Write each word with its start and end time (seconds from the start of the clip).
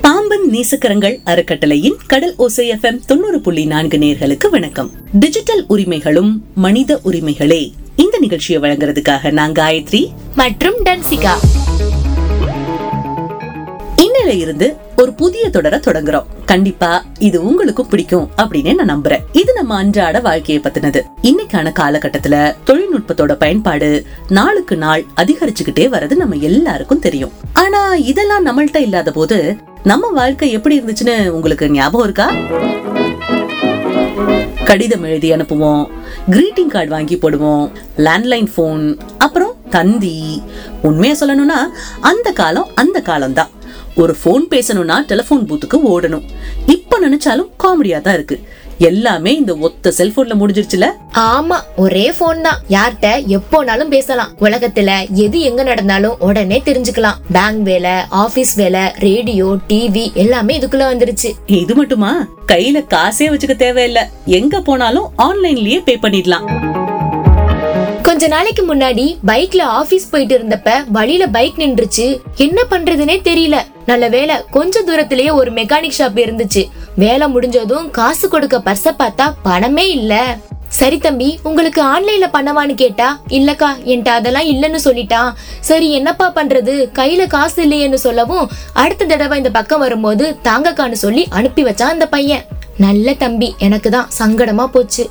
பாம்பன் 0.00 0.50
நேசக்கரங்கள் 0.50 1.18
அறக்கட்டளையின் 1.24 1.96
கடல் 2.06 2.34
ஓசை 2.36 2.70
எஃப்எம் 2.70 3.00
தொண்ணூறு 3.06 3.40
புள்ளி 3.40 3.66
நான்கு 3.66 3.98
நேர்களுக்கு 3.98 4.50
வணக்கம். 4.50 4.90
டிஜிட்டல் 5.12 5.64
உரிமைகளும் 5.68 6.44
மனித 6.54 7.00
உரிமைகளே. 7.04 7.72
இந்த 7.96 8.18
நிகழ்ச்சியை 8.18 8.60
வழங்குறதுக்காக 8.62 9.30
நான் 9.30 9.52
காயத்ரி 9.52 10.06
மற்றும் 10.34 10.74
டன்சிகா. 10.82 11.32
இன்னையில 14.26 14.44
இருந்து 14.46 14.76
ஒரு 14.96 15.12
புதிய 15.12 15.50
தொடரை 15.50 15.78
தொடங்குறோம். 15.78 16.24
கண்டிப்பா 16.46 17.04
இது 17.18 17.44
உங்களுக்கும் 17.48 17.88
பிடிக்கும் 17.88 18.30
அப்படின்னு 18.42 18.72
நான் 18.74 18.90
நம்புறேன். 18.94 19.22
இது 19.32 19.52
நம்ம 19.52 19.74
அன்றாட 19.76 20.20
வாழ்க்கையை 20.20 20.64
பத்தினது. 20.64 21.00
இன்னைக்கான 21.22 21.72
காலகட்டத்துல 21.80 22.36
தொழில்நுட்பத்தோட 22.68 23.32
பயன்பாடு 23.32 23.90
நாளுக்கு 24.28 24.76
நாள் 24.76 25.04
அதிகரிச்சுக்கிட்டே 25.22 25.84
வர்றது 25.94 26.16
நம்ம 26.22 26.36
எல்லாருக்கும் 26.48 26.98
தெரியும். 26.98 27.32
ஆனா 27.52 27.94
இதெல்லாம் 27.94 28.46
நம்மள்ட்ட 28.46 28.76
இல்லாத 28.76 29.10
போது 29.10 29.56
நம்ம 29.84 30.10
வாழ்க்கை 30.20 30.50
எப்படி 30.52 30.80
இருந்துச்சுன்னு 30.80 31.16
உங்களுக்கு 31.28 31.70
ஞாபகம் 31.70 32.06
இருக்கா? 32.08 32.28
கடிதம் 34.64 35.02
எழுதி 35.02 35.32
அனுப்புவோம் 35.32 35.82
கிரீட்டிங் 36.30 36.72
கார்டு 36.74 36.90
வாங்கி 36.90 37.16
போடுவோம் 37.16 37.66
லேண்ட்லைன் 37.96 38.48
ஃபோன் 38.54 38.98
அப்புறம் 39.18 39.54
தந்தி. 39.70 40.42
உண்மையா 40.82 41.14
சொல்லணும்னா 41.20 41.60
அந்த 42.00 42.28
காலம் 42.40 42.68
அந்த 42.74 43.00
காலம் 43.00 43.32
தான் 43.32 43.52
ஒரு 43.96 44.16
ஃபோன் 44.24 44.44
பேசணும்னா 44.50 44.96
டெலிஃபோன் 45.10 45.46
பூத்துக்கு 45.48 45.78
ஓடணும். 45.84 46.24
இப்ப 46.66 46.98
நினைச்சாலும் 47.08 47.50
காமெடியா 47.64 48.00
தான் 48.00 48.14
இருக்கு. 48.14 48.38
எல்லாமே 48.78 49.34
இந்த 49.36 49.54
ஒத்த 49.56 49.92
செல்போன்ல 49.98 50.34
முடிஞ்சிருச்சுல? 50.40 50.86
ஆமா 51.12 51.56
ஒரே 51.76 52.12
போன் 52.18 52.42
தான். 52.42 52.58
யார்கிட்ட 52.68 53.10
எப்போனாலும் 53.36 53.88
பேசலாம். 53.88 54.32
உலகத்துல 54.40 54.90
எது 55.12 55.40
எங்க 55.40 55.62
நடந்தாலும் 55.62 56.16
உடனே 56.18 56.62
தெரிஞ்சுக்கலாம். 56.64 57.20
பேங்க் 57.32 57.62
வேலை 57.62 57.94
ஆபீஸ் 58.08 58.54
வேலை 58.54 58.80
ரேடியோ 58.98 59.56
டிவி 59.68 60.12
எல்லாமே 60.12 60.58
இதுக்குள்ள 60.58 60.86
வந்துருச்சு. 60.92 61.32
இது 61.46 61.74
மட்டுமா? 61.74 62.26
கையில 62.52 62.84
காசே 62.94 63.28
வச்சுக்க 63.32 63.56
தேவையில்ல. 63.64 64.02
எங்க 64.24 64.60
போனாலும் 64.60 65.10
ஆன்லைன்லயே 65.18 65.80
பே 65.84 65.96
பண்ணிடலாம். 65.96 66.46
கொஞ்ச 68.16 68.28
நாளைக்கு 68.32 68.62
முன்னாடி 68.74 69.04
பைக்ல 69.26 69.62
ஆபீஸ் 69.78 70.10
போயிட்டு 70.10 70.34
இருந்தப்ப 70.38 70.74
வழியில 70.96 71.26
பைக் 71.26 71.58
நின்றுச்சு. 71.58 72.20
என்ன 72.36 72.62
பண்றதுனே 72.70 73.16
தெரியல. 73.26 73.56
நல்ல 73.86 74.08
வேலை 74.08 74.36
கொஞ்ச 74.50 74.82
தூரத்திலேயே 74.82 75.30
ஒரு 75.30 75.50
மெக்கானிக் 75.52 75.96
ஷாப் 75.98 76.16
இருந்துச்சு. 76.22 76.62
வேலை 76.94 77.26
முடிஞ்சதும் 77.28 77.90
காசு 77.90 78.28
கொடுக்க 78.28 78.58
பர்ச 78.58 78.94
பார்த்தா 79.00 79.26
பணமே 79.42 79.84
இல்ல. 79.90 80.36
சரி 80.68 80.98
தம்பி 80.98 81.38
உங்களுக்கு 81.42 81.82
ஆன்லைன்ல 81.82 82.28
பண்ணவான்னு 82.36 82.74
கேட்டா 82.74 83.20
இல்லக்கா 83.28 83.70
என்கிட்ட 83.90 84.08
அதெல்லாம் 84.08 84.48
இல்லைன்னு 84.52 84.80
சொல்லிட்டான். 84.84 85.30
சரி 85.60 85.92
என்னப்பா 85.92 86.32
பண்றது? 86.34 86.76
கையில 87.00 87.26
காசு 87.26 87.60
இல்லையேன்னு 87.68 88.00
சொல்லவும் 88.06 88.50
அடுத்த 88.72 89.04
தடவை 89.04 89.38
இந்த 89.38 89.50
பக்கம் 89.50 89.84
வரும்போது 89.86 90.36
தாங்கக்கான்னு 90.44 91.02
சொல்லி 91.04 91.26
அனுப்பி 91.30 91.64
வச்சான் 91.64 91.94
அந்த 91.98 92.08
பையன். 92.16 92.44
நல்ல 92.78 93.14
தம்பி 93.14 93.54
எனக்கு 93.58 93.90
தான் 93.90 94.08
சங்கடமா 94.18 94.66
போச்சு. 94.66 95.06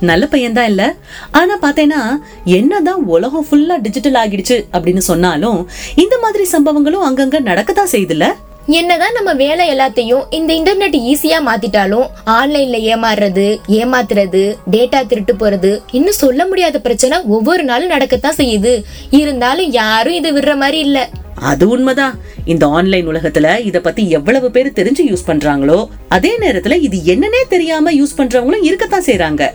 நல்ல 0.00 0.26
பையன்தான் 0.26 0.68
இல்ல. 0.68 0.94
ஆனா 1.30 1.58
பாத்தேன்னா 1.62 2.18
என்னதான் 2.44 3.04
உலகம் 3.04 3.46
ஃபுல்லா 3.50 3.80
டிஜிட்டல் 3.80 4.14
ஆகிடுச்சு 4.14 4.64
அப்படின்னு 4.72 4.98
சொன்னாலும் 4.98 5.68
இந்த 5.94 6.18
மாதிரி 6.18 6.48
சம்பவங்களும் 6.52 7.06
அங்கங்க 7.08 7.40
நடக்கத்தான் 7.40 7.92
செய்யுதுல்ல 7.92 8.28
என்னதான் 8.66 9.12
நம்ம 9.12 9.32
வேலை 9.34 9.76
எல்லாத்தையும் 9.76 10.24
இந்த 10.30 10.54
இன்டர்நெட் 10.54 10.96
ஈஸியா 11.12 11.38
மாத்திட்டாலும் 11.46 12.06
ஆன்லைன்ல 12.26 12.78
ஏமாறுறது 12.92 13.58
ஏமாத்துறது 13.68 14.56
டேட்டா 14.70 15.06
திருட்டு 15.06 15.34
போறது 15.34 15.80
இன்னும் 15.90 16.12
சொல்ல 16.12 16.46
முடியாத 16.46 16.80
பிரச்சனை 16.80 17.20
ஒவ்வொரு 17.26 17.64
நாளும் 17.64 17.90
நடக்கத்தான் 17.90 18.38
செய்யுது. 18.38 18.82
இருந்தாலும் 19.10 19.70
யாரும் 19.70 20.14
இதை 20.14 20.32
விடுற 20.32 20.56
மாதிரி 20.56 20.78
இல்லை. 20.78 21.08
அது 21.40 21.68
உண்மைதான். 21.68 22.18
இந்த 22.44 22.66
ஆன்லைன் 22.66 23.08
உலகத்துல 23.08 23.58
இத 23.58 23.80
பத்தி 23.80 24.10
எவ்வளவு 24.10 24.50
பேர் 24.50 24.72
தெரிஞ்சு 24.72 25.04
யூஸ் 25.04 25.26
பண்றாங்களோ 25.26 25.88
அதே 26.08 26.38
நேரத்துல 26.38 26.80
இது 26.80 26.98
என்னன்னே 27.14 27.42
தெரியாம 27.48 27.92
யூஸ் 27.92 28.16
பண்றவங்களும் 28.16 28.64
இருக்கத்தான் 28.64 29.04
செய்யறாங்க 29.04 29.48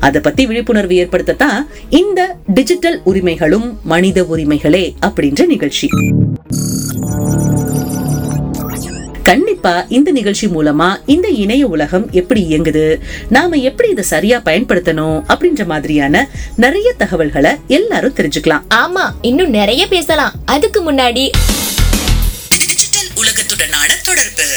அத 0.00 0.20
பத்தி 0.20 0.46
விழிப்புணர்வு 0.46 0.94
ஏற்படுத்தத்தான் 0.94 1.66
இந்த 1.88 2.36
டிஜிட்டல் 2.54 3.00
உரிமைகளும் 3.04 3.78
மனித 3.84 4.24
உரிமைகளே 4.24 4.94
அப்படின்ற 5.06 5.46
நிகழ்ச்சி. 5.46 5.88
கண்டிப்பா 9.26 9.84
இந்த 9.88 10.10
நிகழ்ச்சி 10.10 10.46
மூலமா 10.46 10.86
இந்த 11.06 11.28
இணைய 11.28 11.66
உலகம் 11.66 12.04
எப்படி 12.10 12.40
இயங்குது? 12.50 13.00
நாம 13.28 13.56
எப்படி 13.56 13.88
இதை 13.88 14.04
சரியா 14.04 14.38
பயன்படுத்தணும்? 14.38 15.16
அப்படின்ற 15.32 15.66
மாதிரியான 15.66 16.28
நிறைய 16.56 16.92
தகவல்களை 16.92 17.52
எல்லாரும் 17.66 18.14
தெரிஞ்சுக்கலாம். 18.18 18.62
ஆமா 18.82 19.04
இன்னும் 19.20 19.50
நிறைய 19.50 19.82
பேசலாம். 19.94 20.32
அதுக்கு 20.44 20.92
முன்னாடி 20.92 21.24
டிஜிட்டல் 22.62 23.10
உலகத்துடனான 23.22 23.90
தொடர்பு. 24.08 24.48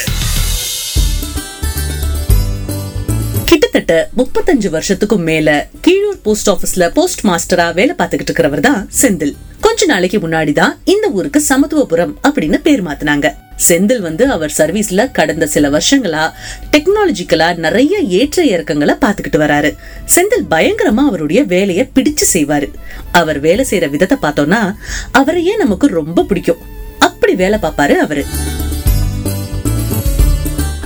கிட்டத்தட்ட 3.44 4.08
முப்பத்தஞ்சு 4.16 4.70
வருஷத்துக்கும் 4.76 5.26
மேல 5.32 5.68
கீழூர் 5.86 6.22
போஸ்ட் 6.22 6.50
ஆபீஸ்ல 6.50 6.92
போஸ்ட் 6.92 7.26
மாஸ்டரா 7.26 7.74
வேலை 7.74 7.94
பார்த்துக்கிட்டு 7.98 8.32
இருக்கிறவர் 8.32 8.66
தான் 8.70 8.88
செந்தில். 9.02 9.36
கொஞ்ச 9.60 9.86
நாளைக்கு 9.86 10.18
முன்னாடி 10.18 10.52
தான் 10.52 10.78
இந்த 10.84 11.08
ஊருக்கு 11.08 11.42
சமத்துவபுரம் 11.48 12.16
அப்படின்னு 12.28 12.60
பேர் 12.66 12.86
மாத்தினாங்க. 12.86 13.28
செந்தில் 13.68 14.00
வந்து 14.00 14.30
அவர் 14.30 14.52
சர்வீஸ்ல 14.58 15.10
கடந்த 15.10 15.46
சில 15.46 15.70
வருஷங்களா 15.70 16.32
டெக்னாலஜிக்கலா 16.72 17.56
நிறைய 17.56 17.98
ஏற்ற 17.98 18.44
இறக்கங்களை 18.44 18.96
பார்த்துக்கிட்டு 19.00 19.36
வராரு. 19.36 19.76
செந்தில் 20.14 20.46
பயங்கரமா 20.50 21.06
அவருடைய 21.06 21.44
வேலையை 21.44 21.90
பிடிச்சு 21.94 22.24
செய்வாரு. 22.32 22.68
அவர் 23.12 23.40
வேலை 23.40 23.66
செய்யற 23.70 23.90
விதத்தை 23.90 24.18
பார்த்தோம்னா 24.22 24.74
அவரையே 25.12 25.56
நமக்கு 25.56 25.86
ரொம்ப 25.86 26.22
பிடிக்கும். 26.22 26.58
அப்படி 26.98 27.34
வேலை 27.34 27.58
பார்ப்பாரு 27.62 27.92
அவரு. 27.92 28.24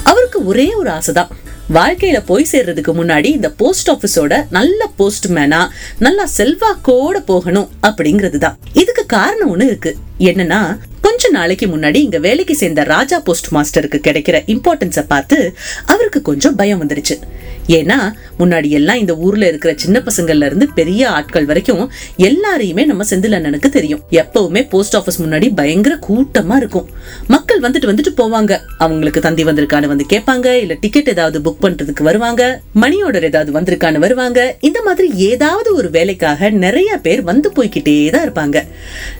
அவருக்கு 0.05 0.45
ஒரே 0.45 0.75
ஒரு 0.75 0.91
ஆசைதான். 0.91 1.29
வாழ்க்கையில 1.71 2.25
போய் 2.27 2.49
சேர்றதுக்கு 2.53 2.93
முன்னாடி 2.95 3.25
இந்த 3.25 3.51
போஸ்ட் 3.51 3.91
ஆபீஸோட 3.91 4.47
நல்ல 4.51 4.91
போஸ்ட்மேனா 4.99 5.69
நல்லா 5.99 6.29
செல்வாக்கோட 6.37 7.17
போகணும் 7.25 7.71
அப்படிங்கிறது 7.83 8.39
தான் 8.39 8.59
இதுக்கு 8.73 9.07
காரணம் 9.07 9.51
ஒண்ணு 9.51 9.63
இருக்கு. 9.63 9.97
என்னன்னா 10.19 10.79
கொஞ்ச 11.01 11.29
நாளைக்கு 11.29 11.67
முன்னாடி 11.67 11.95
இங்க 11.95 12.19
வேலைக்கு 12.19 12.55
சேர்ந்த 12.55 12.83
ராஜா 12.83 13.21
போஸ்ட் 13.21 13.53
மாஸ்டருக்கு 13.53 13.99
கிடைக்கிற 14.01 14.43
இம்பார்ட்டன்ஸ 14.47 15.07
பார்த்து 15.07 15.57
அவருக்கு 15.87 16.23
கொஞ்சம் 16.23 16.55
பயம் 16.55 16.83
வந்துருச்சு. 16.83 17.19
ஏன்னா 17.67 18.13
முன்னாடி 18.39 18.69
எல்லாம் 18.69 18.99
இந்த 18.99 19.17
ஊர்ல 19.17 19.49
இருக்கிற 19.49 19.75
சின்ன 19.77 20.03
பசங்கள்ல 20.05 20.47
இருந்து 20.47 20.69
பெரிய 20.75 21.11
ஆட்கள் 21.11 21.45
வரைக்கும் 21.45 21.91
எல்லாரையுமே 22.19 22.85
நம்ம 22.85 23.05
செந்தில் 23.11 23.37
அண்ணனுக்கு 23.39 23.69
தெரியும். 23.69 24.01
எப்பவுமே 24.11 24.69
போஸ்ட் 24.69 24.97
ஆபீஸ் 24.97 25.23
முன்னாடி 25.23 25.51
பயங்கர 25.55 25.99
கூட்டமா 26.09 26.57
இருக்கும். 26.57 26.89
மக்கள் 27.27 27.61
வந்துட்டு 27.61 27.91
வந்துட்டு 27.91 28.13
போவாங்க. 28.17 28.59
அவங்களுக்கு 28.79 29.21
தந்தி 29.21 29.45
வந்திருக்கான்னு 29.45 29.87
வந்து 29.87 30.05
கேட்பாங்க 30.09 30.53
இல்ல 30.53 30.77
டிக்கெட் 30.81 31.09
ஏதாவது 31.09 31.41
புக் 31.41 31.65
பண்றதுக்கு 31.65 32.03
வருவாங்க 32.03 32.61
மணி 32.73 33.03
ஆர்டர் 33.03 33.23
ஏதாவது 33.23 33.61
வந்திருக்கான்னு 33.61 33.99
வருவாங்க. 33.99 34.57
இந்த 34.61 34.83
மாதிரி 34.83 35.13
ஏதாவது 35.15 35.75
ஒரு 35.75 35.91
வேலைக்காக 35.91 36.51
நிறைய 36.51 36.99
பேர் 36.99 37.23
வந்து 37.23 37.53
போய்கிட்டே 37.57 38.11
தான் 38.11 38.31
இருப்பாங்க. 38.31 38.63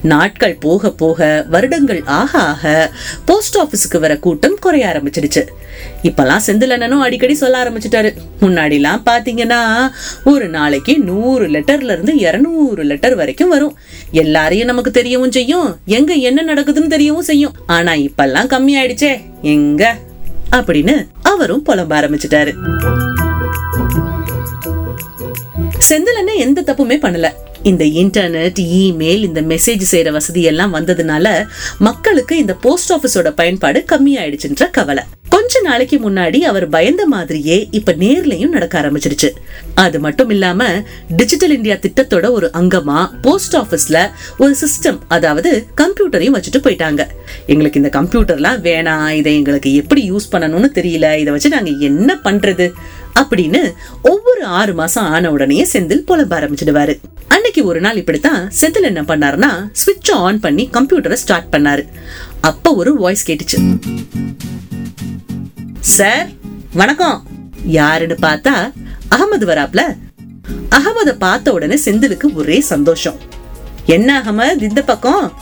நாட்கள் 0.03 0.57
போக 0.61 0.91
போக 0.91 1.45
வருடங்கள் 1.49 2.03
ஆக 2.05 2.39
ஆக 2.39 2.93
போஸ்ட் 3.25 3.57
ஆபீஸுக்கு 3.57 4.01
வர 4.01 4.17
கூட்டம் 4.17 4.59
குறைய 4.61 4.87
ஆரம்பிச்சிடுச்சு. 4.87 5.45
இப்பெல்லாம் 6.03 6.41
செந்தில் 6.47 6.69
அண்ணனும் 6.69 7.01
அடிக்கடி 7.01 7.35
சொல்ல 7.35 7.65
ஆரம்பிச்சிட்டாரு. 7.65 8.15
முன்னாடிலாம் 8.41 9.01
பாத்தீங்கன்னா 9.07 9.91
ஒரு 10.25 10.49
நாளைக்கு 10.49 10.99
நூறு 10.99 11.49
லெட்டர்ல 11.49 11.83
இருந்து 11.83 12.17
இருநூறு 12.17 12.83
லெட்டர் 12.83 13.15
வரைக்கும் 13.15 13.49
வரும். 13.49 13.79
எல்லாரையும் 14.11 14.67
நமக்கு 14.67 14.91
தெரியவும் 14.91 15.31
செய்யும். 15.31 15.77
எங்க 15.87 16.15
என்ன 16.15 16.55
நடக்குதுன்னு 16.55 16.91
தெரியவும் 16.91 17.19
செய்யும். 17.19 17.55
ஆனா 17.67 17.93
இப்பெல்லாம் 17.93 18.51
கம்மி 18.51 18.73
ஆயிடுச்சே. 18.83 19.21
எங்க? 19.43 19.97
அப்படின்னு 20.51 21.07
அவரும் 21.23 21.65
புலம்ப 21.67 21.95
ஆரம்பிச்சிட்டாரு. 21.95 22.53
செந்திலன்னு 25.89 26.37
எந்த 26.37 26.63
தப்புமே 26.63 26.99
பண்ணல. 27.03 27.31
இந்த 27.63 27.85
இன்டர்நெட் 27.85 28.59
இமெயில் 28.59 29.23
இந்த 29.23 29.43
மெசேஜ் 29.43 29.83
செய்யற 29.91 30.11
வசதி 30.11 30.43
எல்லாம் 30.43 30.75
வந்ததுனால 30.75 31.47
மக்களுக்கு 31.79 32.37
இந்த 32.37 32.55
போஸ்ட் 32.55 32.93
ஆபீஸோட 32.93 33.31
பயன்பாடு 33.31 33.85
கம்மியாயிடுச்சுன்ற 33.93 34.71
கவலை. 34.71 35.05
கொஞ்ச 35.45 35.61
நாளைக்கு 35.61 36.11
முன்னாடி 36.11 36.37
அவர் 36.37 36.69
பயந்த 36.69 37.07
மாதிரியே 37.07 37.69
இப்ப 37.71 37.93
நேர்லயும் 37.93 38.49
நடக்க 38.49 38.81
ஆரம்பிச்சிருச்சு. 38.81 39.31
அது 39.75 40.01
மட்டும் 40.01 40.31
இல்லாம 40.31 40.83
டிஜிட்டல் 41.09 41.51
இந்தியா 41.51 41.75
திட்டத்தோட 41.75 42.31
ஒரு 42.31 42.51
அங்கமா 42.53 43.11
போஸ்ட் 43.23 43.57
ஆபீஸ்ல 43.57 44.11
ஒரு 44.39 44.57
சிஸ்டம் 44.61 44.99
அதாவது 45.09 45.67
கம்ப்யூட்டரையும் 45.77 46.37
வச்சுட்டு 46.37 46.63
போயிட்டாங்க. 46.63 47.07
எங்களுக்கு 47.47 47.83
இந்த 47.83 48.01
கம்ப்யூட்டர்லாம் 48.01 48.59
வேணாம் 48.61 49.09
இதை 49.09 49.37
எங்களுக்கு 49.37 49.75
எப்படி 49.75 50.13
யூஸ் 50.13 50.33
பண்ணணும்னு 50.33 50.71
தெரியல 50.75 51.17
இதை 51.17 51.25
வச்சு 51.25 51.49
நாங்க 51.49 51.71
என்ன 51.81 52.19
பண்றது? 52.25 52.73
அப்படின்னு 53.21 53.73
ஒவ்வொரு 54.03 54.45
ஆறு 54.45 54.75
மாசம் 54.75 55.05
ஆன 55.05 55.31
உடனே 55.31 55.67
செந்தில் 55.73 56.07
புலம்ப 56.07 56.35
ஆரம்பிச்சிடுவாரு. 56.41 56.99
அன்னைக்கு 57.29 57.65
ஒரு 57.65 57.81
நாள் 57.81 57.97
இப்படித்தான் 57.97 58.53
செந்தில் 58.61 58.83
என்ன 58.83 59.03
பண்ணாருன்னா 59.03 59.71
ஸ்விட்ச் 59.73 60.13
ஆன் 60.13 60.41
பண்ணி 60.41 60.69
கம்ப்யூட்டரை 60.73 61.13
ஸ்டார்ட் 61.13 61.55
பண்ணாரு. 61.55 61.85
அப்ப 62.41 62.75
ஒரு 62.75 62.97
வாய்ஸ் 62.97 63.31
கேட்டுச்சு. 63.31 63.79
சார் 65.93 66.29
வணக்கம். 66.73 67.27
யாருன்னு 67.65 68.17
பார்த்தா 68.23 68.73
அகமது 69.09 69.47
வராப்ல. 69.47 69.97
அகமத 70.71 71.13
பார்த்த 71.19 71.53
உடனே 71.53 71.75
செந்திலுக்கு 71.75 72.35
ஒரே 72.35 72.61
சந்தோஷம். 72.61 73.21
என்ன 73.87 74.21
அகமது 74.21 74.63
இந்த 74.63 74.83
பக்கம்? 74.83 75.35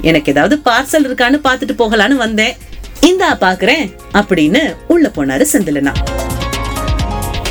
எனக்கு 0.00 0.32
ஏதாவது 0.32 0.56
பார்சல் 0.64 1.06
இருக்கான்னு 1.08 1.40
பார்த்துட்டு 1.44 1.74
போகலான்னு 1.78 2.16
வந்தேன். 2.16 2.56
இந்தா 3.00 3.36
பாக்குறேன் 3.36 3.92
அப்படின்னு 4.12 4.76
உள்ள 4.86 5.08
போனாரு 5.08 5.46
செந்திலனா 5.52 5.92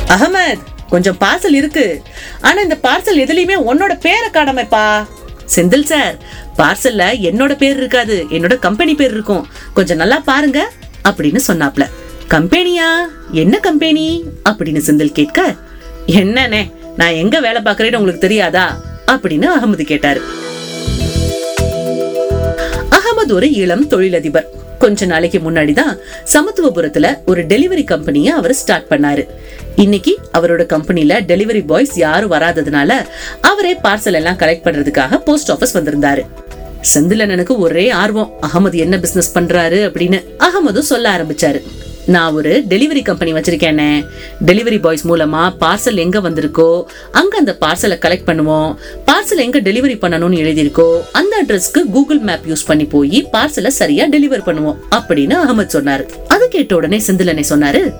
அகமத் 0.06 0.62
கொஞ்சம் 0.88 1.18
பார்சல் 1.20 1.52
இருக்கு. 1.52 2.02
ஆனா 2.40 2.60
இந்த 2.60 2.78
பார்சல் 2.82 3.22
எதுலயுமே 3.24 3.58
உன்னோட 3.70 4.00
பேரை 4.00 4.30
காணாமப்பா. 4.30 5.06
செந்தில் 5.54 5.90
சார் 5.92 6.16
பார்சல்ல 6.56 7.12
என்னோட 7.28 7.56
பேர் 7.56 7.76
இருக்காது 7.76 8.26
என்னோட 8.30 8.58
கம்பெனி 8.58 8.94
பேர் 8.94 9.10
இருக்கும். 9.10 9.48
கொஞ்சம் 9.74 9.96
நல்லா 9.96 10.20
பாருங்க 10.20 10.70
அப்படின்னு 11.04 11.40
சொன்னாப்ல. 11.46 11.88
கம்பெனியா? 12.32 13.08
என்ன 13.32 13.58
கம்பெனி? 13.58 14.24
அப்படின்னு 14.48 14.80
செந்தில் 14.86 15.12
கேட்க 15.12 15.54
என்னண்ணே 16.06 16.72
நான் 16.96 17.12
எங்க 17.12 17.40
வேலை 17.40 17.62
பார்க்கறேன்னு 17.62 17.96
உங்களுக்கு 17.96 18.18
தெரியாதா? 18.18 18.80
அப்படின்னு 19.06 19.46
அகமது 19.58 19.82
கேட்டாரு. 19.82 20.20
அகமது 22.90 23.32
ஒரு 23.32 23.52
இளம் 23.52 23.88
தொழிலதிபர். 23.88 24.48
கொஞ்ச 24.78 25.06
நாளைக்கு 25.06 25.38
முன்னாடி 25.38 25.72
தான் 25.72 25.96
சமத்துவபுரத்துல 26.32 27.18
ஒரு 27.26 27.42
டெலிவரி 27.42 27.84
கம்பெனிய 27.84 28.28
அவர் 28.28 28.54
ஸ்டார்ட் 28.54 28.90
பண்ணாரு. 28.90 29.26
இன்னைக்கு 29.76 30.18
அவரோட 30.38 30.66
கம்பெனில 30.66 31.20
டெலிவரி 31.20 31.66
பாய்ஸ் 31.66 31.96
யாரும் 31.96 32.30
வராததுனால 32.30 32.92
அவரே 33.40 33.74
பார்சல் 33.74 34.12
எல்லாம் 34.12 34.36
கலெக்ட் 34.36 34.66
பண்றதுக்காக 34.66 35.18
போஸ்ட் 35.18 35.50
ஆபீஸ் 35.50 35.78
வந்திருந்தாரு. 35.78 36.26
செந்திலண்ணனுக்கு 36.94 37.56
ஒரே 37.56 37.90
ஆர்வம் 37.90 38.32
அகமது 38.42 38.74
என்ன 38.74 38.98
பிசினஸ் 38.98 39.38
பண்றாரு 39.38 39.80
அப்படின்னு 39.90 40.24
அகமதும் 40.38 40.90
சொல்ல 40.92 41.16
ஆரம்பிச்சாரு. 41.16 41.62
நான் 42.06 42.34
ஒரு 42.34 42.64
டெலிவரி 42.68 43.02
கம்பெனி 43.02 43.32
வச்சிருக்கேனே 43.32 44.06
டெலிவரி 44.46 44.80
பாய்ஸ் 44.80 45.08
மூலமா 45.08 45.42
பார்சல் 45.60 45.96
எங்க 45.96 46.20
வந்திருக்கோ 46.20 46.82
அங்க 47.10 47.38
அந்த 47.38 47.56
பார்சலை 47.60 47.96
கலெக்ட் 47.98 48.26
பண்ணுவோம். 48.26 48.76
பார்சல் 49.06 49.36
எங்க 49.36 49.60
டெலிவரி 49.60 49.96
பண்ணணும்னு 49.98 50.40
எழுதியிருக்கோ 50.42 51.00
அந்த 51.12 51.42
அட்ரஸ்க்கு 51.42 51.82
கூகுள் 51.90 52.18
மேப் 52.18 52.46
யூஸ் 52.46 52.66
பண்ணி 52.66 52.84
போய் 52.84 53.28
பார்சலை 53.32 53.66
சரியா 53.66 54.04
டெலிவர் 54.04 54.46
பண்ணுவோம் 54.46 54.78
அப்படின்னு 54.90 55.36
அகமது 55.42 55.74
சொன்னாரு. 55.78 56.06
அது 56.28 56.48
கேட்ட 56.48 56.74
உடனே 56.76 56.98
செந்திலனை 57.06 57.44
சொன்னாரு 57.48 57.92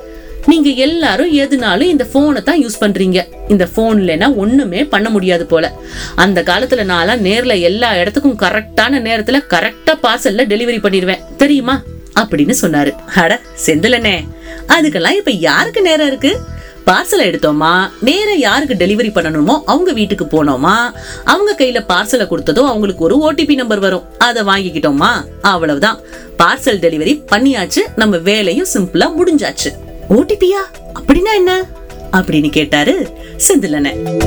நீங்க 0.47 0.71
எல்லாரும் 0.71 1.33
எதுனாலும் 1.33 1.93
இந்த 1.95 2.05
போனை 2.05 2.43
தான் 2.43 2.65
யூஸ் 2.65 2.81
பண்றீங்க. 2.81 3.27
இந்த 3.49 3.67
போன் 3.67 4.01
இல்லைன்னா 4.01 4.37
ஒண்ணுமே 4.37 4.85
பண்ண 4.85 5.11
முடியாது 5.11 5.47
போல. 5.47 5.73
அந்த 6.15 6.43
காலத்துல 6.43 6.85
நான்லாம் 6.93 7.25
நேர்ல 7.29 7.61
எல்லா 7.61 7.97
இடத்துக்கும் 7.97 8.39
கரெக்டான 8.39 9.01
நேரத்துல 9.09 9.41
கரெக்டா 9.55 9.95
பார்சல்ல 10.03 10.47
டெலிவரி 10.55 10.81
பண்ணிடுவேன் 10.83 11.25
தெரியுமா? 11.37 11.83
அப்படின்னு 12.21 12.55
சொன்னாரு. 12.61 12.97
அட 13.15 13.41
செந்திலனே 13.67 14.29
அதுக்கெல்லாம் 14.69 15.11
இப்ப 15.11 15.31
யாருக்கு 15.31 15.83
நேரம் 15.83 16.07
இருக்கு? 16.07 16.41
பார்சலை 16.87 17.23
எடுத்தோமா? 17.23 17.91
நேர 18.01 18.35
யாருக்கு 18.35 18.75
டெலிவரி 18.75 19.11
பண்ணணுமோ 19.15 19.61
அவங்க 19.67 19.93
வீட்டுக்கு 19.93 20.25
போனோமா? 20.25 20.93
அவங்க 21.25 21.55
கையில 21.59 21.85
பார்சலை 21.89 22.27
கொடுத்ததும் 22.27 22.67
அவங்களுக்கு 22.67 23.05
ஒரு 23.05 23.33
ஓடிபி 23.33 23.55
நம்பர் 23.55 23.79
வரும். 23.79 24.05
அதை 24.19 24.43
வாங்கிக்கிட்டோமா? 24.43 25.09
அவ்வளவுதான். 25.43 25.99
பார்சல் 26.39 26.83
டெலிவரி 26.83 27.23
பண்ணியாச்சு. 27.33 27.79
நம்ம 27.97 28.17
வேலையும் 28.17 28.67
சிம்பிளா 28.75 29.13
முடிஞ்சாச்சு. 29.19 29.71
ஓடிபியா 30.11 30.63
அப்படின்னா 31.01 31.35
என்ன? 31.35 31.65
அப்படின்னு 32.13 32.51
கேட்டாரு 32.51 33.09
செந்திலனை 33.49 34.21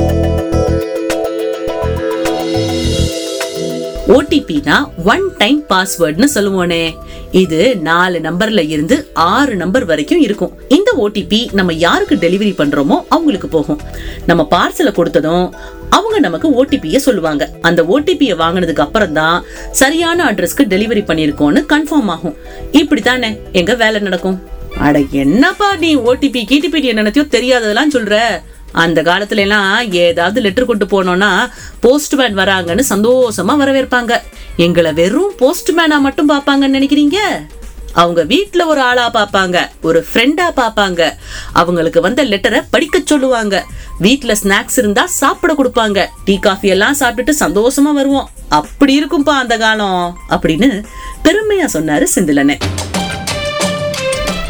ஓடிபினா 4.14 4.76
ஒன் 5.12 5.24
டைம் 5.38 5.62
பாஸ்வேர்ட்னு 5.70 6.26
சொல்லுவோனே. 6.34 6.94
இது 7.30 7.76
நாலு 7.76 8.18
நம்பர்ல 8.18 8.68
இருந்து 8.68 8.96
ஆறு 9.12 9.56
நம்பர் 9.56 9.84
வரைக்கும் 9.84 10.20
இருக்கும். 10.20 10.52
இந்த 10.68 10.90
ஓடிபி 11.04 11.40
நம்ம 11.52 11.72
யாருக்கு 11.72 12.14
டெலிவரி 12.14 12.52
பண்றோமோ 12.60 12.96
அவங்களுக்கு 13.08 13.48
போகும். 13.48 13.80
நம்ம 14.26 14.46
பார்சலை 14.50 14.92
கொடுத்ததும் 14.98 15.46
அவங்க 15.88 16.18
நமக்கு 16.18 16.64
ஓடிபியை 16.64 16.96
சொல்லுவாங்க. 16.96 17.50
அந்த 17.62 17.82
ஓடிபியை 17.82 18.36
வாங்கினதுக்கு 18.42 18.86
அப்புறம் 18.86 19.12
தான் 19.12 19.44
சரியான 19.70 20.24
அட்ரஸ்க்கு 20.24 20.70
டெலிவரி 20.74 21.04
பண்ணியிருக்கோன்னு 21.10 21.62
கன்ஃபார்ம் 21.72 22.12
ஆகும். 22.16 22.36
இப்படித்தானே 22.72 23.38
எங்க 23.52 23.74
வேலை 23.74 24.00
நடக்கும்? 24.00 24.38
அட 24.78 24.98
என்னப்பா 25.10 25.76
நீ 25.76 25.96
ஓடிபி 25.96 26.42
கிடிபி 26.52 26.80
என்னத்தையோ 26.92 27.26
தெரியாததெல்லாம் 27.36 27.94
சொல்ற. 27.94 28.16
அந்த 28.84 29.02
காலத்துல 29.08 29.44
எல்லாம் 29.46 29.92
ஏதாவது 30.04 30.40
லெட்டர் 30.46 30.70
கொண்டு 30.70 30.86
போனோம்னா 30.92 31.30
போஸ்ட்மேன் 31.84 32.38
வராங்கன்னு 32.40 32.84
சந்தோஷமா 32.94 33.54
வரவேற்பாங்க. 33.62 34.14
எங்களை 34.66 34.92
வெறும் 35.00 35.36
போஸ்ட்மேனா 35.42 35.98
மட்டும் 36.06 36.30
பாப்பாங்கன்னு 36.32 36.78
நினைக்கிறீங்க? 36.78 37.18
அவங்க 38.00 38.22
வீட்டில் 38.32 38.68
ஒரு 38.72 38.80
ஆளா 38.80 39.04
பாப்பாங்க 39.10 39.56
ஒரு 39.88 40.00
ஃப்ரெண்டா 40.08 40.46
பாப்பாங்க 40.56 41.02
அவங்களுக்கு 41.60 42.00
வந்த 42.06 42.24
லெட்டரை 42.24 42.60
படிக்க 42.70 43.00
சொல்லுவாங்க. 43.04 43.64
வீட்டில் 43.98 44.38
ஸ்நாக்ஸ் 44.42 44.78
இருந்தா 44.82 45.04
சாப்பிட 45.20 45.52
கொடுப்பாங்க. 45.54 46.06
டீ 46.24 46.36
காஃபி 46.38 46.68
எல்லாம் 46.68 46.98
சாப்பிட்டுட்டு 47.00 47.34
சந்தோஷமா 47.44 47.92
வருவோம். 48.00 48.28
அப்படி 48.48 48.94
இருக்கும்பா 49.00 49.36
அந்த 49.44 49.56
காலம் 49.64 50.02
அப்படின்னு 50.30 50.70
பெருமையா 51.24 51.68
சொன்னாரு 51.72 52.06
செந்திலனே. 52.14 52.58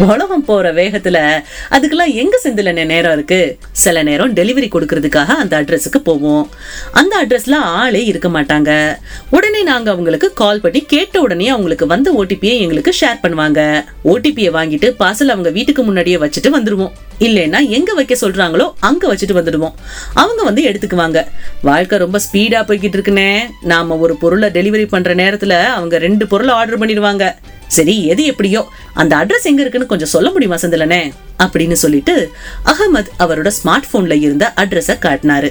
உலகம் 0.04 0.44
போற 0.44 0.72
வேகத்துல 0.72 1.42
அதுக்கெல்லாம் 1.70 2.14
எங்க 2.14 2.40
செந்தில 2.44 2.84
நேரம் 2.86 3.12
இருக்கு? 3.12 3.58
சில 3.72 4.02
நேரம் 4.02 4.34
டெலிவரி 4.34 4.68
கொடுக்கறதுக்காக 4.72 5.26
அந்த 5.26 5.62
அட்ரஸுக்கு 5.62 5.98
போவோம். 6.04 6.50
அந்த 6.92 7.24
அட்ரஸ்ல 7.24 7.52
ஆளே 7.52 8.04
இருக்க 8.04 8.28
மாட்டாங்க. 8.28 8.96
உடனே 9.30 9.62
நாங்க 9.62 9.90
அவங்களுக்கு 9.90 10.32
கால் 10.32 10.60
பண்ணி 10.60 10.80
கேட்ட 10.80 11.20
உடனே 11.20 11.48
அவங்களுக்கு 11.48 11.86
வந்த 11.86 12.12
ஓடிபியை 12.12 12.58
எங்களுக்கு 12.58 12.94
ஷேர் 13.00 13.22
பண்ணுவாங்க. 13.22 13.84
ஓடிபியை 14.04 14.50
வாங்கிட்டு 14.58 14.94
பார்சல் 14.98 15.34
அவங்க 15.36 15.50
வீட்டுக்கு 15.50 15.82
முன்னாடியே 15.82 16.16
வச்சுட்டு 16.16 16.52
வந்துருவோம். 16.56 16.92
இல்லைன்னா 17.20 17.68
எங்க 17.68 17.94
வைக்க 17.94 18.16
சொல்றாங்களோ 18.20 18.72
அங்க 18.80 19.14
வச்சுட்டு 19.14 19.38
வந்துடுவோம். 19.40 19.74
அவங்க 20.14 20.42
வந்து 20.42 20.62
எடுத்துக்குவாங்க. 20.62 21.26
வாழ்க்கை 21.62 21.98
ரொம்ப 21.98 22.18
ஸ்பீடா 22.18 22.62
போய்கிட்டு 22.68 22.98
இருக்குனே. 22.98 23.42
நாம 23.62 23.96
ஒரு 23.96 24.16
பொருளை 24.16 24.48
டெலிவரி 24.48 24.88
பண்ற 24.88 25.14
நேரத்துல 25.14 25.64
அவங்க 25.64 25.98
ரெண்டு 25.98 26.26
பொருளை 26.26 26.54
ஆர்டர் 26.54 26.78
பண்ணிடுவாங்க. 26.78 27.34
சரி 27.68 28.06
எது 28.06 28.24
எப்படியோ 28.24 28.60
அந்த 28.94 29.12
அட்ரஸ் 29.16 29.48
எங்க 29.50 29.60
இருக்குன்னு 29.62 29.86
கொஞ்சம் 29.86 30.12
சொல்ல 30.14 30.30
முடியுமா 30.30 30.54
செந்திலனே? 30.54 31.12
அப்படின்னு 31.38 31.72
சொல்லிட்டு 31.72 32.32
அகமது 32.64 33.10
அவரோட 33.18 33.50
ஸ்மார்ட் 33.58 33.90
போன்ல 33.92 34.12
இருந்த 34.12 34.52
அட்ரஸ 34.56 34.96
காட்டினாரு. 35.06 35.50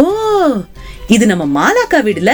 ஓ 0.00 0.04
இது 1.06 1.26
நம்ம 1.26 1.44
மாலாக்கா 1.58 1.98
வீடுல? 2.08 2.32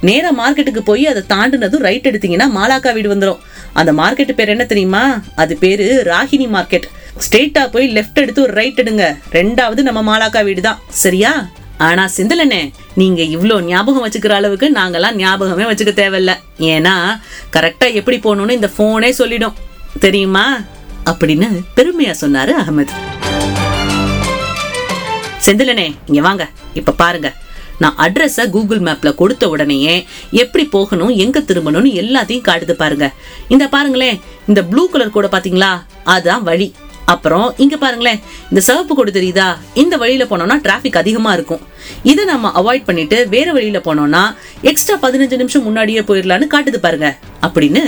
நேரா 0.00 0.30
மார்க்கெட்டுக்கு 0.32 0.78
போய் 0.78 1.06
அதை 1.06 1.22
தாண்டினதும் 1.28 1.84
ரைட் 1.88 2.08
எடுத்தீங்கன்னா 2.10 2.48
மாலாக்கா 2.58 2.92
வீடு 2.92 3.14
வந்துடும் 3.14 3.42
அந்த 3.72 3.92
மார்க்கெட் 3.92 4.32
பேர் 4.38 4.48
என்ன 4.48 4.64
தெரியுமா? 4.64 5.20
அது 5.34 5.56
பேரு 5.56 5.86
ராகினி 6.12 6.48
மார்க்கெட் 6.56 6.88
ஸ்ட்ரெயிட்டா 7.26 7.70
போய் 7.70 7.86
லெஃப்ட் 7.96 8.14
எடுத்து 8.14 8.42
ஒரு 8.42 8.52
ரைட் 8.52 8.80
எடுங்க. 8.80 9.16
ரெண்டாவது 9.32 9.82
நம்ம 9.82 10.02
மாலாக்கா 10.10 10.44
வீடு 10.44 10.60
தான் 10.60 10.80
சரியா? 10.88 11.48
ஆனா 11.78 12.10
சிந்தலனே 12.16 12.72
நீங்க 12.94 13.22
இவ்வளோ 13.22 13.60
ஞாபகம் 13.60 14.06
வச்சுக்கிற 14.06 14.28
அளவுக்கு 14.28 14.70
நாங்கெல்லாம் 14.70 15.14
ஞாபகமே 15.14 15.64
வச்சுக்க 15.64 15.92
தேவையில்ல. 16.02 16.32
ஏன்னா 16.58 17.20
கரெக்டா 17.52 17.92
எப்படி 17.92 18.18
போகணும்னு 18.18 18.50
இந்த 18.50 18.70
போனே 18.76 19.10
சொல்லிடும். 19.10 19.54
தெரியுமா? 20.00 20.60
அப்படின்னு 21.04 21.62
பெருமையா 21.76 22.14
சொன்னாரு 22.20 22.52
அகமது. 22.62 22.94
செந்திலனே 25.46 25.94
இங்க 26.06 26.20
வாங்க 26.20 26.48
இப்ப 26.74 26.92
பாருங்க. 26.92 27.34
நான் 27.78 27.96
அட்ரஸை 27.96 28.50
கூகுள் 28.50 28.80
மேப்ல 28.80 29.14
கொடுத்த 29.14 29.48
உடனேயே 29.48 30.06
எப்படி 30.30 30.64
போகணும் 30.66 31.08
எங்கே 31.08 31.38
திரும்பணும்னு 31.38 31.90
எல்லாத்தையும் 32.02 32.46
காட்டுது 32.48 32.72
பாருங்க. 32.72 33.12
இந்த 33.48 33.68
பாருங்களேன் 33.68 34.20
இந்த 34.48 34.64
ப்ளூ 34.64 34.88
கலர் 34.88 35.10
கூட 35.10 35.26
பார்த்தீங்களா 35.26 35.82
அதுதான் 36.04 36.42
வழி. 36.42 36.74
அப்புறம் 37.14 37.54
இங்க 37.56 37.76
பாருங்களேன் 37.76 38.20
இந்த 38.48 38.60
சிவப்பு 38.60 38.94
கொடு 38.94 39.10
தெரியுதா? 39.10 39.48
இந்த 39.74 39.96
வழியில 39.96 40.24
போனோம்னா 40.24 40.56
டிராபிக் 40.62 40.96
அதிகமா 40.96 41.32
இருக்கும். 41.32 41.62
இதை 42.02 42.24
நம்ம 42.24 42.52
அவாய்ட் 42.60 42.88
பண்ணிட்டு 42.88 43.18
வேற 43.28 43.52
வழியில 43.52 43.78
போனோம்னா 43.84 44.22
எக்ஸ்ட்ரா 44.62 44.96
பதினஞ்சு 45.02 45.36
நிமிஷம் 45.36 45.62
முன்னாடியே 45.62 46.00
போயிடலான்னு 46.00 46.46
காட்டுது 46.54 46.76
பாருங்க. 46.76 47.08
அப்படின்னு 47.42 47.82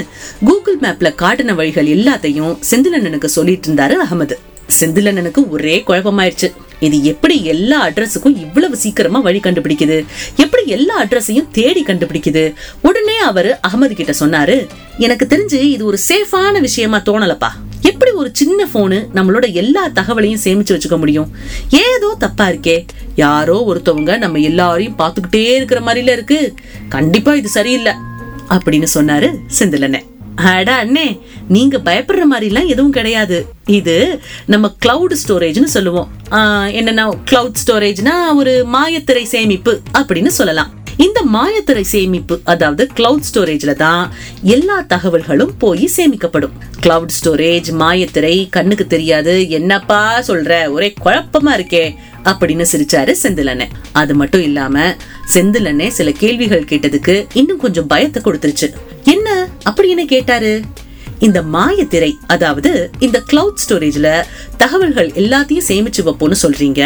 கூகுள் 0.45 0.79
மேப்ல 0.79 1.11
காட்டின 1.23 1.55
வழிகள் 1.55 1.91
எல்லாத்தையும் 1.97 2.55
செந்திலண்ணனுக்கு 2.71 3.31
சொல்லிட்டு 3.37 3.69
இருந்தாரு 3.71 3.97
அகமது. 4.07 4.37
செந்திலண்ணனுக்கு 4.81 5.41
ஒரே 5.49 5.77
குழப்பமாயிருச்சு. 5.87 6.49
இது 6.87 6.99
எப்படி 7.05 7.37
எல்லா 7.45 7.79
அட்ரஸுக்கும் 7.89 8.37
இவ்வளவு 8.37 8.77
சீக்கிரமா 8.77 9.19
வழி 9.19 9.41
கண்டுபிடிக்குது? 9.43 9.97
எப்படி 10.37 10.63
எல்லா 10.67 10.95
அட்ரஸையும் 11.03 11.51
தேடி 11.53 11.83
கண்டுபிடிக்குது? 11.87 12.45
உடனே 12.83 13.19
அவர் 13.19 13.51
அகமது 13.69 13.93
கிட்ட 13.93 14.13
சொன்னாரு 14.21 14.69
எனக்கு 14.99 15.27
தெரிஞ்சு 15.31 15.61
இது 15.75 15.85
ஒரு 15.85 15.99
சேஃபான 16.09 16.61
விஷயமா 16.61 16.99
தோணலப்பா. 16.99 17.51
எப்படி 17.89 18.11
ஒரு 18.11 18.31
சின்ன 18.33 18.67
ஃபோனு 18.73 18.99
நம்மளோட 19.15 19.53
எல்லா 19.53 19.83
தகவலையும் 19.89 20.43
சேமிச்சு 20.45 20.75
வச்சுக்க 20.75 20.99
முடியும்? 20.99 21.31
ஏதோ 21.69 22.09
தப்பா 22.19 22.47
இருக்கே. 22.49 22.77
யாரோ 23.17 23.57
ஒருத்தவங்க 23.71 24.19
நம்ம 24.19 24.39
எல்லாரையும் 24.39 24.99
பார்த்துக்கிட்டே 24.99 25.43
இருக்கிற 25.57 25.81
மாதிரில 25.81 26.15
இருக்கு. 26.17 26.55
கண்டிப்பா 26.89 27.35
இது 27.35 27.49
சரியில்லை 27.49 27.95
அப்படின்னு 28.49 28.89
சொன்னாரு 28.95 29.31
செந்திலண்ணே. 29.59 30.01
அட 30.51 30.71
அண்ணே 30.85 31.07
நீங்க 31.49 31.77
பயப்படுற 31.79 32.23
மாதிரிலாம் 32.33 32.71
எதுவும் 32.75 32.95
கிடையாது. 32.99 33.39
இது 33.67 33.97
நம்ம 34.47 34.71
கிளவுட் 34.87 35.15
ஸ்டோரேஜ்னு 35.23 35.75
சொல்லுவோம். 35.77 36.11
என்னன்னா 36.79 37.05
கிளவுட் 37.31 37.63
ஸ்டோரேஜ்னா 37.63 38.15
ஒரு 38.35 38.55
மாயத்திரை 38.75 39.25
சேமிப்பு 39.35 39.81
அப்படின்னு 39.99 40.33
சொல்லலாம். 40.39 40.71
இந்த 41.05 41.21
மாயத்திரை 41.35 41.83
சேமிப்பு 41.91 42.35
அதாவது 42.53 42.83
கிளவுட் 42.97 43.27
ஸ்டோரேஜ்ல 43.29 43.73
தான் 43.83 44.03
எல்லா 44.55 44.77
தகவல்களும் 44.93 45.53
போய் 45.63 45.85
சேமிக்கப்படும். 45.97 46.55
கிளவுட் 46.85 47.15
ஸ்டோரேஜ் 47.19 47.69
மாயத்திரை 47.83 48.33
கண்ணுக்கு 48.57 48.87
தெரியாது 48.95 49.35
என்னப்பா 49.59 50.01
சொல்ற? 50.29 50.51
ஒரே 50.71 50.89
குழப்பமா 51.05 51.53
இருக்கே 51.59 51.85
அப்படின்னு 52.31 52.67
சிரிச்சாரு 52.73 53.15
செந்திலனே 53.23 53.67
அது 54.03 54.15
மட்டும் 54.15 54.45
இல்லாம 54.49 54.85
செந்திலனே 55.35 55.89
சில 55.99 56.11
கேள்விகள் 56.23 56.69
கேட்டதுக்கு 56.73 57.17
இன்னும் 57.33 57.63
கொஞ்சம் 57.65 57.91
பயத்தை 57.95 58.23
கொடுத்துருச்சு. 58.25 58.69
அப்படி 59.71 59.89
என்ன 59.95 60.05
கேட்டாரு? 60.15 60.53
இந்த 61.27 61.39
மாயத்திரை 61.57 62.13
அதாவது 62.27 62.71
இந்த 63.07 63.19
கிளவுட் 63.33 63.61
ஸ்டோரேஜ்ல 63.65 64.09
தகவல்கள் 64.63 65.11
எல்லாத்தையும் 65.23 65.69
சேமிச்சு 65.69 66.03
வைப்போம்னு 66.07 66.45
சொல்றீங்க. 66.45 66.83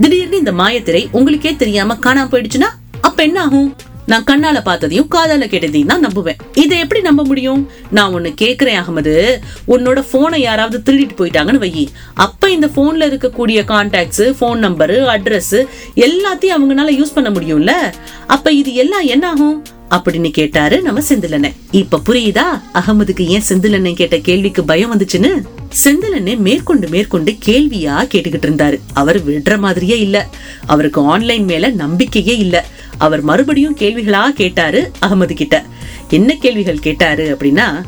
திடீர்னு 0.00 0.42
இந்த 0.44 0.52
மாயத்திரை 0.62 1.04
உங்களுக்கே 1.18 1.52
தெரியாம 1.64 1.98
காணாம 2.06 2.32
போயிடுச்சுன்னா 2.32 2.70
அப்ப 3.14 3.26
என்ன 3.26 3.42
ஆகும்? 3.42 3.76
நான் 4.06 4.24
கண்ணால 4.30 4.58
பார்த்ததையும் 4.64 5.08
காதால 5.14 5.44
கேட்டதையும் 5.50 5.86
தான் 5.86 6.06
நம்புவேன். 6.06 6.38
இதை 6.54 6.78
எப்படி 6.78 7.00
நம்ப 7.00 7.24
முடியும்? 7.24 7.70
நான் 7.90 8.14
ஒண்ணு 8.14 8.34
கேக்குறேன் 8.42 8.78
அகமது. 8.80 9.40
உன்னோட 9.68 10.04
போனை 10.10 10.40
யாராவது 10.40 10.82
திருடிட்டு 10.86 11.18
போயிட்டாங்கன்னு 11.18 11.58
வை 11.58 11.88
அப்ப 12.14 12.50
இந்த 12.50 12.66
போன்ல 12.66 13.08
இருக்கக்கூடிய 13.10 13.60
கான்டாக்ட்ஸ் 13.72 14.24
ஃபோன் 14.40 14.60
நம்பரு 14.66 14.96
அட்ரஸ் 15.14 15.64
எல்லாத்தையும் 15.94 16.56
அவங்கனால 16.56 16.96
யூஸ் 17.00 17.14
பண்ண 17.14 17.30
முடியும்ல? 17.30 17.94
அப்ப 18.26 18.52
இது 18.52 18.74
எல்லாம் 18.74 19.00
என்ன 19.00 19.28
ஆகும்? 19.28 19.62
அப்படின்னு 19.90 20.30
கேட்டாரு 20.30 20.82
நம்ம 20.82 21.00
செந்திலனை 21.00 21.52
இப்ப 21.70 22.00
புரியுதா? 22.06 22.42
அகமதுக்கு 22.74 23.20
ஏன் 23.20 23.42
செந்திலனை 23.48 23.94
கேட்ட 23.94 24.18
கேள்விக்கு 24.18 24.64
பயம் 24.64 24.98
வந்துச்சுன்னு? 24.98 25.42
செந்திலனை 25.84 26.36
மேற்கொண்டு 26.36 26.88
மேற்கொண்டு 26.88 27.32
கேள்வியா 27.32 28.06
கேட்டுக்கிட்டு 28.14 28.46
இருந்தாரு. 28.46 28.80
அவர் 28.92 29.28
விடுற 29.28 29.58
மாதிரியே 29.58 30.00
இல்ல. 30.00 30.28
அவருக்கு 30.66 31.00
ஆன்லைன் 31.00 31.44
மேல 31.44 31.70
நம்பிக்கையே 31.70 32.36
இல்ல. 32.36 32.66
அவர் 32.98 33.20
மறுபடியும் 33.20 33.76
கேள்விகளா 33.76 34.28
கேட்டாரு 34.28 34.90
அகமது 35.02 35.34
கிட்ட 35.34 35.64
என்ன 36.10 36.34
கேள்விகள் 36.34 36.78
கேட்டாரு 36.78 37.36
அப்படின்னா 37.40 37.82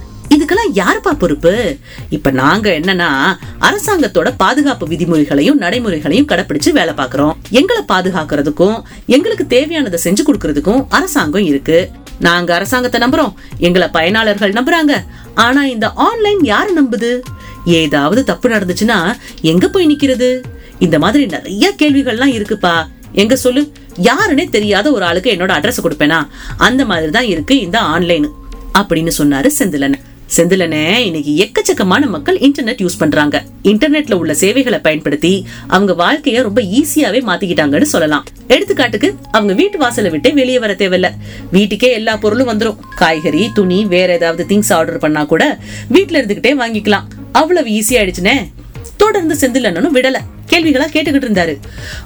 இதுக்கெல்லாம் 0.47 0.79
யாருப்பா 0.79 1.13
பொறுப்பு? 1.19 1.77
இப்ப 2.11 2.31
நாங்க 2.31 2.71
என்னன்னா 2.71 3.39
அரசாங்கத்தோட 3.61 4.35
பாதுகாப்பு 4.37 4.87
விதிமுறைகளையும் 4.87 5.59
நடைமுறைகளையும் 5.59 6.27
கடைபிடிச்சு 6.27 6.71
வேலை 6.71 6.95
பார்க்கறோம். 6.95 7.33
எங்களை 7.51 7.83
பாதுகாக்கிறதுக்கும் 7.89 8.83
எங்களுக்கு 9.07 9.47
தேவையானதை 9.49 9.99
செஞ்சு 10.05 10.19
கொடுக்கறதுக்கும் 10.27 10.87
அரசாங்கம் 10.89 11.45
இருக்கு. 11.45 11.91
நாங்க 12.21 12.55
அரசாங்கத்தை 12.55 13.01
நம்புறோம். 13.01 13.33
எங்களை 13.59 13.89
பயனாளர்கள் 13.89 14.53
நம்புறாங்க. 14.53 15.05
ஆனா 15.35 15.65
இந்த 15.65 15.91
ஆன்லைன் 15.91 16.39
யாரு 16.43 16.83
நம்புது? 16.83 17.21
ஏதாவது 17.65 18.25
தப்பு 18.25 18.49
நடந்துச்சுன்னா 18.49 19.17
எங்க 19.41 19.69
போய் 19.69 19.87
நிக்கிறது? 19.87 20.43
இந்த 20.79 20.99
மாதிரி 20.99 21.27
நிறைய 21.27 21.75
கேள்விகள்லாம் 21.83 22.35
இருக்குப்பா. 22.39 22.87
எங்க 23.13 23.37
சொல்லு? 23.37 23.73
யாருன்னே 24.03 24.49
தெரியாத 24.49 24.93
ஒரு 24.93 25.05
ஆளுக்கு 25.05 25.33
என்னோட 25.33 25.53
அட்ரஸ் 25.59 25.83
கொடுப்பேனா? 25.83 26.27
அந்த 26.57 26.85
மாதிரி 26.85 27.11
தான் 27.11 27.25
இருக்கு 27.25 27.61
இந்த 27.61 27.79
ஆன்லைன். 27.79 28.31
அப்படின்னு 28.79 29.11
சொன்னாரு 29.19 29.51
செந்திலன். 29.59 29.95
செந்திலனே 30.35 30.97
இன்னைக்கு 30.97 31.49
எக்கச்சக்கமான 31.49 32.07
மக்கள் 32.07 32.39
இன்டர்நெட் 32.39 32.81
யூஸ் 32.83 32.99
பண்றாங்க. 32.99 33.45
இன்டர்நெட்ல 33.65 34.15
உள்ள 34.15 34.35
சேவைகளை 34.35 34.79
பயன்படுத்தி 34.79 35.47
அவங்க 35.67 35.93
வாழ்க்கைய 35.93 36.43
ரொம்ப 36.43 36.63
ஈஸியாவே 36.63 37.21
மாத்திக்கிட்டாங்கன்னு 37.25 37.83
சொல்லலாம். 37.83 38.27
எடுத்துக்காட்டுக்கு 38.49 39.15
அவங்க 39.31 39.53
வீட்டு 39.53 39.79
வாசலை 39.79 40.11
விட்டே 40.11 40.31
வெளியே 40.31 40.59
வர 40.59 40.73
தேவையில்ல. 40.73 41.11
வீட்டுக்கே 41.53 41.93
எல்லா 41.93 42.17
பொருளும் 42.17 42.49
வந்துரும். 42.49 42.77
காய்கறி 42.95 43.51
துணி 43.55 43.85
வேற 43.85 44.13
ஏதாவது 44.13 44.47
திங்ஸ் 44.49 44.73
ஆர்டர் 44.73 44.99
பண்ணா 44.99 45.25
கூட 45.25 45.59
வீட்ல 45.89 46.23
இருந்துகிட்டே 46.23 46.55
வாங்கிக்கலாம். 46.59 47.05
அவ்வளவு 47.33 47.69
ஈஸியா 47.69 47.91
ஆயிடுச்சுனே. 47.91 48.51
தொடர்ந்து 48.97 49.37
செந்திலனும் 49.41 49.95
விடல. 49.95 50.19
கேள்விகளா 50.53 50.87
கேட்டுக்கிட்டு 50.93 51.29
இருந்தாரு. 51.29 51.57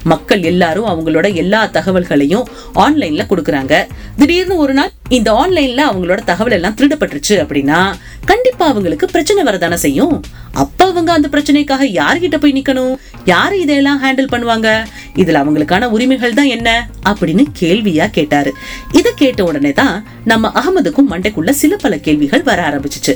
மக்கள் 0.03 0.43
எல்லாரும் 0.43 0.87
அவங்களோட 0.87 1.35
எல்லா 1.35 1.67
தகவல்களையும் 1.67 2.47
ஆன்லைன்ல 2.75 3.25
கொடுக்குறாங்க. 3.31 3.87
திடீர்னு 4.17 4.57
ஒரு 4.57 4.73
நாள் 4.73 4.91
இந்த 5.09 5.33
ஆன்லைன்ல 5.33 5.85
அவங்களோட 5.91 6.21
தகவல் 6.25 6.53
எல்லாம் 6.53 6.77
திருடப்பட்டுருச்சு 6.77 7.37
அப்படின்னா 7.45 7.95
கண்டிப்பா 8.25 8.67
அவங்களுக்கு 8.67 9.07
பிரச்சனை 9.07 9.45
வரதானே 9.45 9.75
செய்யும். 9.75 10.23
அப்ப 10.53 10.87
அவங்க 10.87 11.13
அந்த 11.13 11.29
பிரச்சனைக்காக 11.33 11.85
யார்கிட்ட 12.01 12.37
போய் 12.41 12.53
நிக்கணும்? 12.53 12.97
யாரு 13.25 13.61
இதையெல்லாம் 13.61 14.03
ஹேண்டில் 14.05 14.33
பண்ணுவாங்க? 14.33 14.87
இதுல 15.15 15.41
அவங்களுக்கான 15.43 15.85
உரிமைகள் 15.85 16.35
தான் 16.35 16.53
என்ன? 16.57 16.89
அப்படின்னு 17.09 17.45
கேள்வியா 17.61 18.11
கேட்டாரு. 18.11 18.53
இத 18.93 19.13
கேட்ட 19.17 19.45
உடனே 19.45 19.73
தான் 19.73 20.07
நம்ம 20.25 20.53
அகமதுக்கும் 20.55 21.11
மண்டைக்குள்ள 21.11 21.51
சில 21.51 21.77
பல 21.77 21.99
கேள்விகள் 21.99 22.43
வர 22.43 22.69
ஆரம்பிச்சுச்சு. 22.69 23.15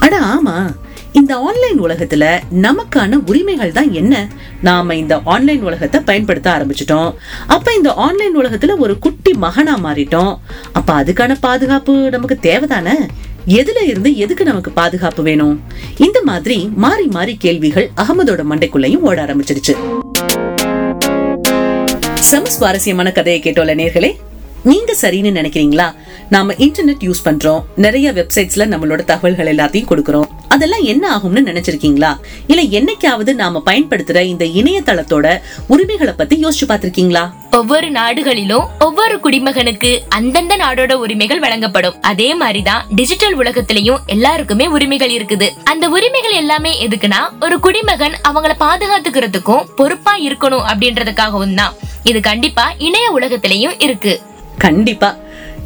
அட 0.00 0.18
ஆமா 0.18 0.56
இந்த 1.12 1.36
ஆன்லைன் 1.36 1.80
உலகத்துல 1.82 2.40
நமக்கான 2.62 3.18
உரிமைகள் 3.26 3.72
தான் 3.72 3.92
என்ன? 3.92 4.28
நாம 4.62 4.94
இந்த 4.94 5.20
ஆன்லைன் 5.24 5.62
உலகத்தை 5.62 6.00
பயன்படுத்த 6.00 6.50
ஆரம்பிச்சிட்டோம். 6.50 7.14
அப்ப 7.46 7.74
இந்த 7.74 7.92
ஆன்லைன் 7.92 8.38
உலகத்துல 8.38 8.76
ஒரு 8.78 8.98
குட்டி 8.98 9.32
மகனா 9.32 9.78
மாறிட்டோம். 9.78 10.38
அப்ப 10.72 11.02
அதுக்கான 11.02 11.36
பாதுகாப்பு 11.40 12.10
நமக்கு 12.10 12.38
தேவைதானே? 12.42 12.96
எதுல 13.46 13.82
இருந்து 13.86 14.16
எதுக்கு 14.16 14.44
நமக்கு 14.44 14.70
பாதுகாப்பு 14.70 15.22
வேணும்? 15.22 15.60
இந்த 15.96 16.22
மாதிரி 16.22 16.70
மாறி 16.74 17.06
மாறி 17.06 17.36
கேள்விகள் 17.36 17.90
அகமதோட 17.96 18.44
மண்டைக்குள்ளையும் 18.50 19.00
ஓட 19.00 19.24
ஆரம்பிச்சிருச்சு. 19.24 19.74
சம 22.14 22.50
சுவாரஸ்யமான 22.50 23.12
கதையை 23.12 23.42
கேட்டோல 23.42 23.74
நேர்களே? 23.74 24.16
நீங்க 24.64 24.96
சரின்னு 25.00 25.36
நினைக்கிறீங்களா? 25.38 25.94
நாம 26.30 26.52
இன்டர்நெட் 26.52 27.04
யூஸ் 27.04 27.24
பண்றோம். 27.24 27.62
நிறைய 27.76 28.12
வெப்சைட்ஸ்ல 28.12 28.64
நம்மளோட 28.72 29.04
தகவல்கள் 29.04 29.54
எல்லாத்தையும் 29.54 29.90
கொடுக்கறோம். 29.90 30.21
அதெல்லாம் 30.52 30.82
என்ன 30.82 31.04
ஆகும்னு 31.16 31.48
நினைச்சிருக்கீங்களா? 31.48 32.10
இல்ல 32.46 32.78
என்னைக்காவது 32.78 33.32
நாம 33.34 33.62
பயன்படுத்துற 33.66 34.20
இந்த 34.22 34.44
இணையதளத்தோட 34.44 35.40
உரிமைகளை 35.68 36.14
பத்தி 36.16 36.36
யோசிச்சு 36.44 36.64
பார்த்திருக்கீங்களா? 36.68 37.22
ஒவ்வொரு 37.50 37.90
நாடுகளிலும் 37.90 38.66
ஒவ்வொரு 38.78 39.16
குடிமகனுக்கு 39.16 39.90
அந்தந்த 40.08 40.56
நாடோட 40.56 40.92
உரிமைகள் 40.92 41.38
வழங்கப்படும். 41.38 42.02
அதே 42.02 42.34
மாதிரிதான் 42.34 42.86
டிஜிட்டல் 42.90 43.38
உலகத்திலயும் 43.38 43.98
எல்லாருக்குமே 44.06 44.66
உரிமைகள் 44.66 45.10
இருக்குது. 45.10 45.48
அந்த 45.64 45.88
உரிமைகள் 45.88 46.36
எல்லாமே 46.42 46.88
எதுக்குன்னா 46.88 47.22
ஒரு 47.40 47.60
குடிமகன் 47.60 48.16
அவங்கள 48.28 48.52
பாதுகாத்துக்கிறதுக்கும் 48.60 49.66
பொறுப்பா 49.76 50.18
இருக்கணும் 50.18 50.66
அப்படின்றதுக்காகவும் 50.72 51.54
தான். 51.54 51.74
இது 52.02 52.20
கண்டிப்பா 52.20 52.72
இணைய 52.78 53.18
உலகத்திலயும் 53.18 53.82
இருக்கு. 53.82 54.20
கண்டிப்பா. 54.58 55.16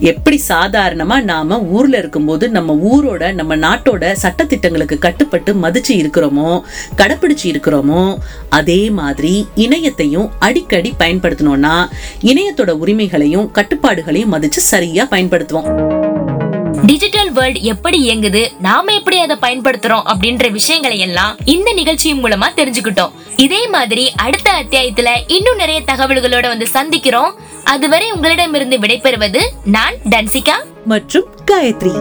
எப்படி 0.00 0.40
சாதாரணமா 0.48 1.22
நாம 1.22 1.60
ஊர்ல 1.60 1.98
இருக்கும்போது 1.98 2.48
நம்ம 2.48 2.74
ஊரோட 2.74 3.32
நம்ம 3.32 3.56
நாட்டோட 3.56 4.16
சட்டத்திட்டங்களுக்கு 4.22 4.98
கட்டுப்பட்டு 4.98 5.54
மதிச்சு 5.54 5.88
இருக்கிறோமோ 5.88 6.60
கடைப்பிடிச்சு 6.96 7.42
இருக்கிறோமோ 7.42 8.16
அதே 8.48 8.90
மாதிரி 8.90 9.46
இணையத்தையும் 9.56 10.28
அடிக்கடி 10.38 10.94
பயன்படுத்தணும்னா 10.98 11.88
இணையத்தோட 12.22 12.70
உரிமைகளையும் 12.70 13.50
கட்டுப்பாடுகளையும் 13.54 14.32
மதிச்சு 14.32 14.62
சரியா 14.72 15.06
பயன்படுத்துவோம். 15.10 16.04
டிஜிட்டல் 16.86 17.32
வேர்ல்ட் 17.32 17.56
எப்படி 17.56 18.10
இயங்குது? 18.10 18.48
நாம 18.60 18.92
எப்படி 18.92 19.18
அதை 19.18 19.36
பயன்படுத்துறோம் 19.36 20.02
அப்படின்ற 20.14 20.50
விஷயங்களை 20.50 20.98
எல்லாம் 20.98 21.36
இந்த 21.44 21.72
நிகழ்ச்சி 21.72 22.12
மூலமா 22.12 22.48
தெரிஞ்சுக்கிட்டோம். 22.56 23.10
இதே 23.36 23.66
மாதிரி 23.66 24.12
அடுத்த 24.16 24.50
அத்தியாயத்துல 24.52 25.08
இன்னும் 25.26 25.56
நிறைய 25.56 25.82
தகவல்களோட 25.86 26.46
வந்து 26.48 26.66
சந்திக்கிறோம். 26.72 27.30
அதுவரை 27.74 28.12
உங்களிடமிருந்து 28.12 28.78
விடைபெறுவது 28.78 29.40
நான் 29.64 29.96
டன்சிகா 30.10 30.56
மற்றும் 30.84 31.26
காயத்ரி. 31.50 31.94